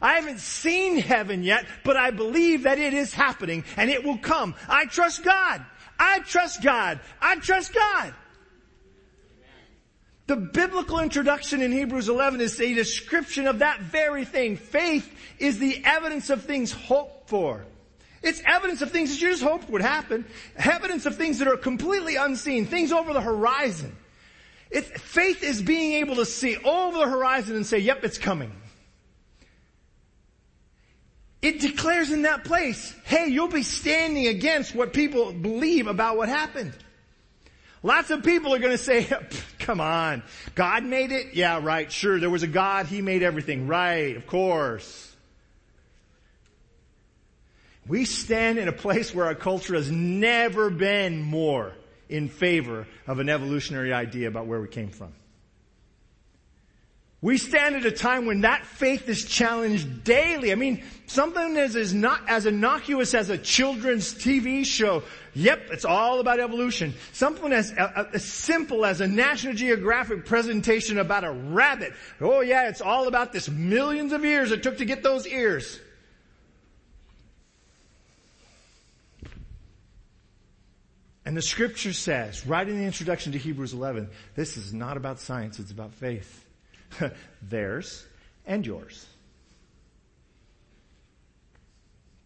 [0.02, 4.18] I haven't seen heaven yet, but I believe that it is happening and it will
[4.18, 4.56] come.
[4.68, 5.66] I trust God.
[6.00, 7.00] I trust God.
[7.20, 8.14] I trust God.
[10.28, 14.58] The biblical introduction in Hebrews 11 is a description of that very thing.
[14.58, 15.10] Faith
[15.40, 17.66] is the evidence of things hoped for.
[18.24, 20.26] It's evidence of things that you just hoped would happen.
[20.57, 22.65] Evidence of things that are completely unseen.
[22.65, 23.95] Things over the horizon.
[24.70, 28.51] It's, faith is being able to see over the horizon and say, yep, it's coming.
[31.41, 36.30] It declares in that place, hey, you'll be standing against what people believe about what
[36.30, 36.74] happened.
[37.84, 39.07] Lots of people are going to say,
[39.59, 40.24] come on,
[40.55, 41.36] God made it?
[41.36, 43.68] Yeah, right, sure, there was a God, He made everything.
[43.68, 45.15] Right, of course.
[47.88, 51.74] We stand in a place where our culture has never been more
[52.10, 55.14] in favor of an evolutionary idea about where we came from.
[57.20, 60.52] We stand at a time when that faith is challenged daily.
[60.52, 65.02] I mean, something as is not as innocuous as a children's TV show.
[65.34, 66.94] Yep, it's all about evolution.
[67.14, 71.94] Something as, as simple as a National Geographic presentation about a rabbit.
[72.22, 75.80] Oh yeah, it's all about this millions of years it took to get those ears.
[81.28, 85.20] And the scripture says, right in the introduction to Hebrews 11, this is not about
[85.20, 86.46] science, it's about faith.
[87.42, 88.06] Theirs
[88.46, 89.06] and yours.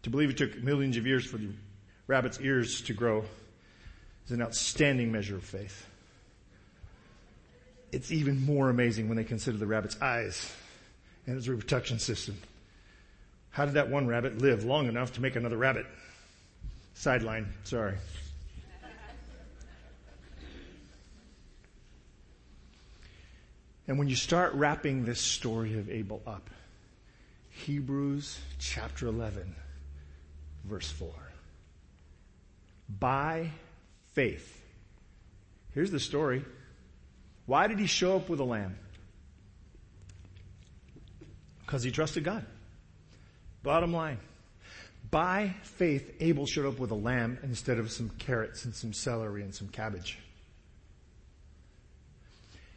[0.04, 1.48] To believe it took millions of years for the
[2.06, 3.24] rabbit's ears to grow
[4.26, 5.84] is an outstanding measure of faith.
[7.90, 10.48] It's even more amazing when they consider the rabbit's eyes
[11.26, 12.36] and its reproduction system.
[13.50, 15.86] How did that one rabbit live long enough to make another rabbit?
[16.94, 17.96] Sideline, sorry.
[23.88, 26.48] And when you start wrapping this story of Abel up,
[27.50, 29.54] Hebrews chapter 11,
[30.64, 31.10] verse 4.
[32.98, 33.50] By
[34.12, 34.60] faith.
[35.74, 36.44] Here's the story.
[37.46, 38.78] Why did he show up with a lamb?
[41.60, 42.44] Because he trusted God.
[43.62, 44.18] Bottom line.
[45.10, 49.42] By faith, Abel showed up with a lamb instead of some carrots and some celery
[49.42, 50.18] and some cabbage.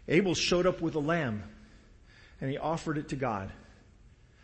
[0.08, 1.44] Abel showed up with a lamb
[2.42, 3.52] and he offered it to God.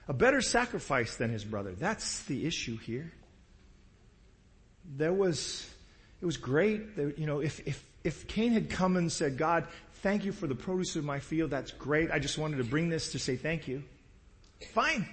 [0.07, 1.73] A better sacrifice than his brother.
[1.73, 3.11] That's the issue here.
[4.97, 5.69] There was,
[6.21, 6.81] it was great.
[6.97, 9.67] You know, if, if, if Cain had come and said, God,
[10.01, 11.51] thank you for the produce of my field.
[11.51, 12.11] That's great.
[12.11, 13.83] I just wanted to bring this to say thank you.
[14.73, 15.07] Fine.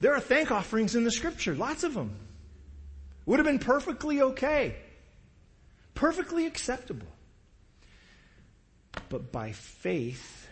[0.00, 1.54] There are thank offerings in the scripture.
[1.54, 2.16] Lots of them.
[3.24, 4.76] Would have been perfectly okay.
[5.94, 7.06] Perfectly acceptable.
[9.08, 10.48] But by faith,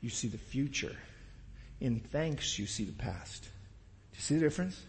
[0.00, 0.96] you see the future.
[1.80, 3.42] In thanks, you see the past.
[3.42, 4.80] Do you see the difference?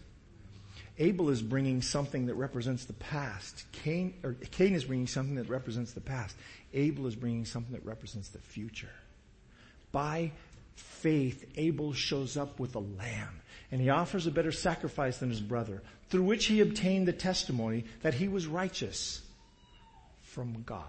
[0.98, 3.64] Abel is bringing something that represents the past.
[3.72, 6.36] Cain, or Cain is bringing something that represents the past.
[6.74, 8.90] Abel is bringing something that represents the future.
[9.92, 10.32] By
[10.74, 13.40] faith, Abel shows up with a lamb
[13.70, 17.84] and he offers a better sacrifice than his brother, through which he obtained the testimony
[18.02, 19.20] that he was righteous
[20.22, 20.84] from God.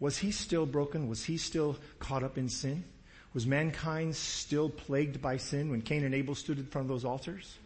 [0.00, 1.08] Was he still broken?
[1.08, 2.84] Was he still caught up in sin?
[3.32, 7.04] Was mankind still plagued by sin when Cain and Abel stood in front of those
[7.04, 7.58] altars?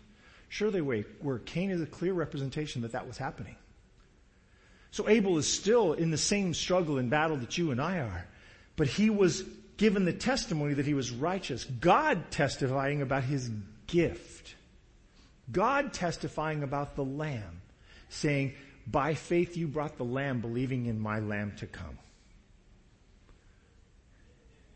[0.48, 1.38] Sure they were.
[1.46, 3.56] Cain is a clear representation that that was happening.
[4.90, 8.26] So Abel is still in the same struggle and battle that you and I are.
[8.76, 9.42] But he was
[9.76, 11.64] given the testimony that he was righteous.
[11.64, 13.50] God testifying about his
[13.86, 14.54] gift.
[15.50, 17.62] God testifying about the lamb.
[18.08, 18.54] Saying,
[18.86, 21.98] by faith you brought the lamb, believing in my lamb to come.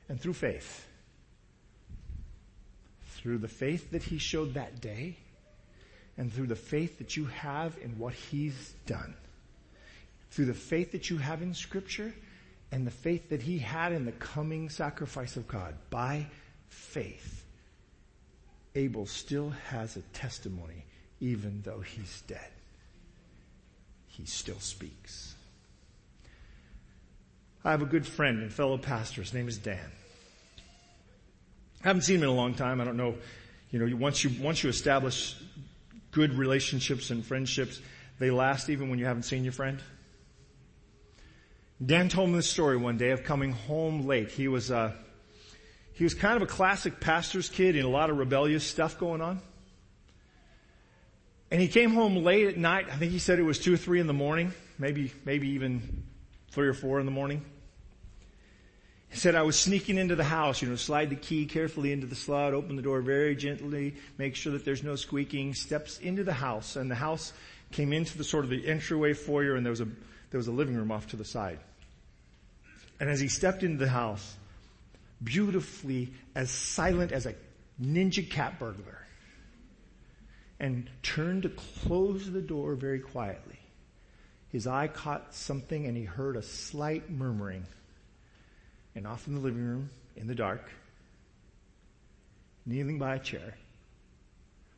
[0.09, 0.86] And through faith,
[3.16, 5.16] through the faith that he showed that day,
[6.16, 9.14] and through the faith that you have in what he's done,
[10.30, 12.14] through the faith that you have in scripture,
[12.72, 16.26] and the faith that he had in the coming sacrifice of God, by
[16.68, 17.44] faith,
[18.74, 20.84] Abel still has a testimony
[21.20, 22.50] even though he's dead
[24.18, 25.36] he still speaks.
[27.64, 29.22] I have a good friend and fellow pastor.
[29.22, 29.92] His name is Dan.
[31.85, 32.81] I haven't seen him in a long time.
[32.81, 33.16] I don't know.
[33.70, 35.37] You know, once you, once you establish
[36.11, 37.81] good relationships and friendships,
[38.18, 39.81] they last even when you haven't seen your friend.
[41.85, 44.33] Dan told me this story one day of coming home late.
[44.33, 44.93] He was, uh,
[45.93, 49.20] he was kind of a classic pastor's kid and a lot of rebellious stuff going
[49.20, 49.41] on.
[51.51, 52.87] And he came home late at night.
[52.91, 56.03] I think he said it was two or three in the morning, maybe, maybe even
[56.51, 57.45] three or four in the morning.
[59.11, 62.06] He said, I was sneaking into the house, you know, slide the key carefully into
[62.06, 66.24] the slot, open the door very gently, make sure that there's no squeaking, steps into
[66.24, 67.32] the house, and the house
[67.72, 69.88] came into the sort of the entryway foyer, and there was a,
[70.30, 71.59] there was a living room off to the side.
[73.00, 74.36] And as he stepped into the house,
[75.22, 77.34] beautifully as silent as a
[77.80, 79.06] ninja cat burglar,
[80.61, 83.59] and turned to close the door very quietly.
[84.50, 87.64] His eye caught something and he heard a slight murmuring.
[88.99, 90.68] And off in the living room, in the dark,
[92.66, 93.55] kneeling by a chair,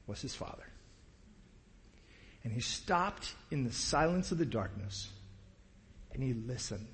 [0.06, 0.66] was his father.
[2.44, 5.08] And he stopped in the silence of the darkness
[6.12, 6.86] and he listened.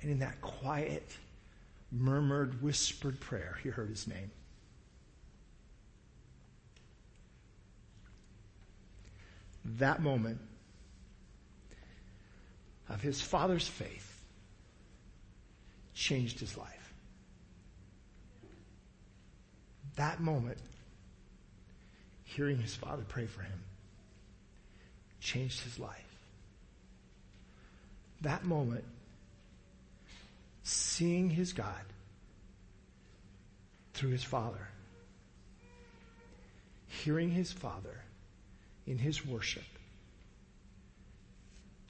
[0.00, 1.10] And in that quiet,
[1.90, 4.30] murmured, whispered prayer, he heard his name.
[9.78, 10.40] that moment
[12.88, 14.09] of his father's faith
[16.00, 16.94] changed his life.
[19.96, 20.56] That moment,
[22.24, 23.60] hearing his father pray for him,
[25.20, 26.16] changed his life.
[28.22, 28.84] That moment,
[30.62, 31.84] seeing his God
[33.92, 34.68] through his father,
[36.88, 38.00] hearing his father
[38.86, 39.64] in his worship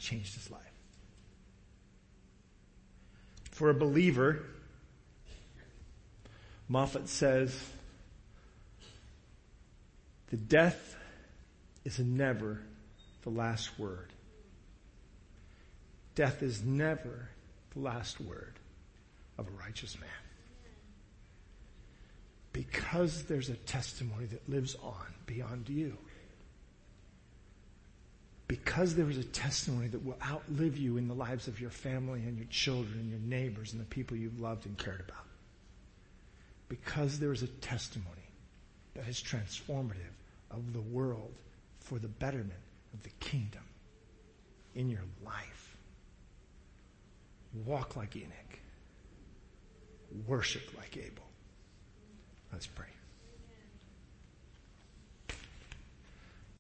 [0.01, 0.70] changed his life.
[3.61, 4.41] For a believer,
[6.71, 7.55] Moffatt says,
[10.31, 10.97] the death
[11.85, 12.63] is never
[13.21, 14.15] the last word.
[16.15, 17.29] Death is never
[17.75, 18.55] the last word
[19.37, 20.09] of a righteous man.
[22.55, 25.99] Because there's a testimony that lives on beyond you
[28.51, 32.19] because there is a testimony that will outlive you in the lives of your family
[32.19, 35.25] and your children and your neighbors and the people you've loved and cared about.
[36.69, 38.11] Because there is a testimony
[38.95, 40.17] that is transformative
[40.51, 41.33] of the world
[41.79, 42.51] for the betterment
[42.93, 43.63] of the kingdom
[44.75, 45.77] in your life.
[47.65, 48.59] Walk like Enoch.
[50.27, 51.23] Worship like Abel.
[52.53, 52.87] Let's pray.